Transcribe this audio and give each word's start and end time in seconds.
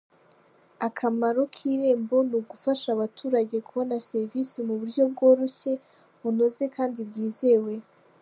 Akamaro 0.87 1.41
k’Irembo 1.53 2.17
ni 2.29 2.35
ugufasha 2.39 2.87
abaturage 2.91 3.55
kubona 3.67 3.95
serivisi 4.09 4.57
mu 4.67 4.73
buryo 4.79 5.01
bworoshye, 5.11 5.71
bunoze 6.21 6.63
kandi 6.75 6.99
bwizewe. 7.09 7.73